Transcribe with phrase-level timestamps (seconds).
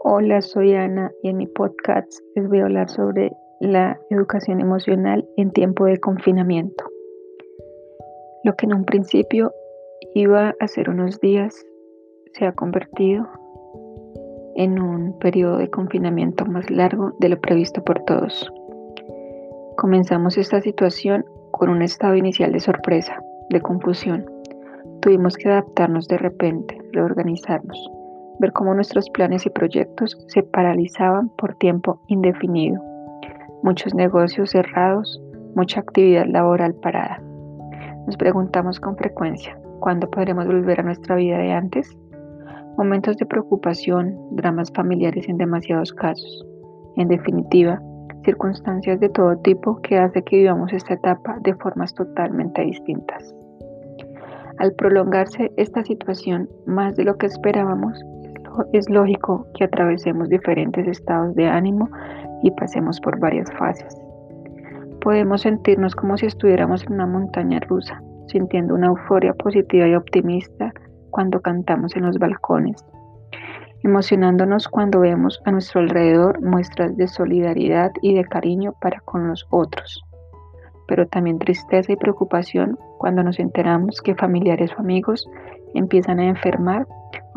[0.00, 5.28] Hola, soy Ana y en mi podcast les voy a hablar sobre la educación emocional
[5.36, 6.84] en tiempo de confinamiento.
[8.44, 9.52] Lo que en un principio
[10.14, 11.66] iba a ser unos días
[12.32, 13.26] se ha convertido
[14.54, 18.52] en un periodo de confinamiento más largo de lo previsto por todos.
[19.76, 24.30] Comenzamos esta situación con un estado inicial de sorpresa, de confusión.
[25.00, 27.97] Tuvimos que adaptarnos de repente, reorganizarnos
[28.38, 32.82] ver cómo nuestros planes y proyectos se paralizaban por tiempo indefinido.
[33.62, 35.20] Muchos negocios cerrados,
[35.54, 37.20] mucha actividad laboral parada.
[38.06, 41.96] Nos preguntamos con frecuencia, ¿cuándo podremos volver a nuestra vida de antes?
[42.76, 46.46] Momentos de preocupación, dramas familiares en demasiados casos.
[46.96, 47.82] En definitiva,
[48.24, 53.34] circunstancias de todo tipo que hace que vivamos esta etapa de formas totalmente distintas.
[54.58, 58.04] Al prolongarse esta situación más de lo que esperábamos,
[58.72, 61.88] es lógico que atravesemos diferentes estados de ánimo
[62.42, 63.96] y pasemos por varias fases.
[65.00, 70.72] Podemos sentirnos como si estuviéramos en una montaña rusa, sintiendo una euforia positiva y optimista
[71.10, 72.84] cuando cantamos en los balcones,
[73.82, 79.46] emocionándonos cuando vemos a nuestro alrededor muestras de solidaridad y de cariño para con los
[79.50, 80.04] otros,
[80.86, 85.28] pero también tristeza y preocupación cuando nos enteramos que familiares o amigos
[85.74, 86.86] empiezan a enfermar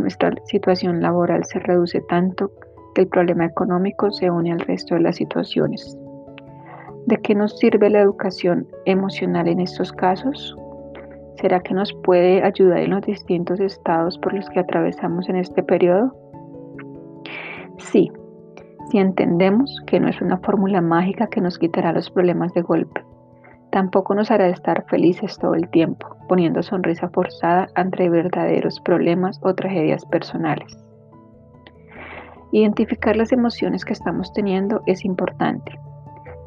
[0.00, 2.50] nuestra situación laboral se reduce tanto
[2.94, 5.98] que el problema económico se une al resto de las situaciones.
[7.06, 10.56] ¿De qué nos sirve la educación emocional en estos casos?
[11.40, 15.62] ¿Será que nos puede ayudar en los distintos estados por los que atravesamos en este
[15.62, 16.14] periodo?
[17.78, 18.10] Sí,
[18.90, 23.04] si entendemos que no es una fórmula mágica que nos quitará los problemas de golpe,
[23.76, 29.54] Tampoco nos hará estar felices todo el tiempo, poniendo sonrisa forzada ante verdaderos problemas o
[29.54, 30.78] tragedias personales.
[32.52, 35.78] Identificar las emociones que estamos teniendo es importante.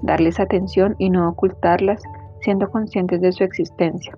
[0.01, 2.01] Darles atención y no ocultarlas,
[2.41, 4.17] siendo conscientes de su existencia.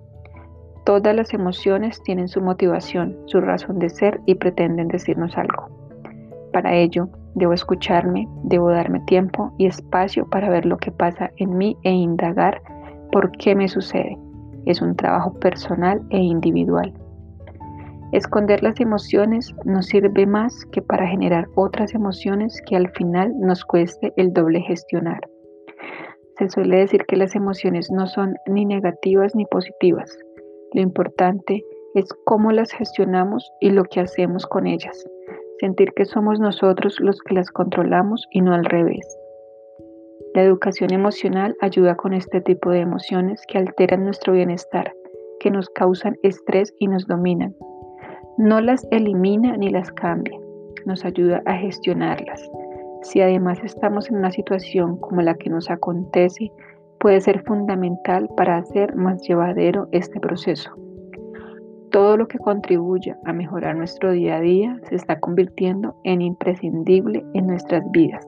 [0.86, 5.68] Todas las emociones tienen su motivación, su razón de ser y pretenden decirnos algo.
[6.50, 11.58] Para ello, debo escucharme, debo darme tiempo y espacio para ver lo que pasa en
[11.58, 12.62] mí e indagar
[13.12, 14.18] por qué me sucede.
[14.64, 16.92] Es un trabajo personal e individual.
[18.12, 23.64] Esconder las emociones no sirve más que para generar otras emociones que al final nos
[23.64, 25.20] cueste el doble gestionar.
[26.38, 30.18] Se suele decir que las emociones no son ni negativas ni positivas.
[30.72, 31.62] Lo importante
[31.94, 35.04] es cómo las gestionamos y lo que hacemos con ellas.
[35.60, 39.06] Sentir que somos nosotros los que las controlamos y no al revés.
[40.34, 44.94] La educación emocional ayuda con este tipo de emociones que alteran nuestro bienestar,
[45.40, 47.54] que nos causan estrés y nos dominan.
[48.38, 50.38] No las elimina ni las cambia,
[50.86, 52.50] nos ayuda a gestionarlas.
[53.02, 56.50] Si además estamos en una situación como la que nos acontece,
[56.98, 60.70] puede ser fundamental para hacer más llevadero este proceso.
[61.90, 67.22] Todo lo que contribuya a mejorar nuestro día a día se está convirtiendo en imprescindible
[67.34, 68.26] en nuestras vidas.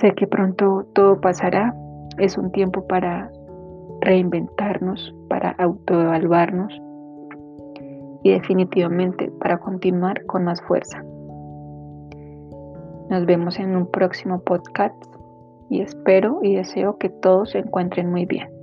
[0.00, 1.74] Sé que pronto todo pasará.
[2.18, 3.32] Es un tiempo para
[4.00, 6.72] reinventarnos, para autoevaluarnos
[8.22, 11.02] y definitivamente para continuar con más fuerza.
[13.10, 14.94] Nos vemos en un próximo podcast
[15.68, 18.57] y espero y deseo que todos se encuentren muy bien.